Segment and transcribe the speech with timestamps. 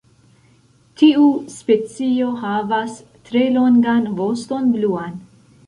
[1.01, 1.27] Tiu
[1.57, 2.97] specio havas
[3.29, 5.25] tre longan voston bluan.